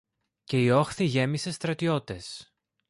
[0.43, 2.53] Και η όχθη γέμισε στρατιώτες.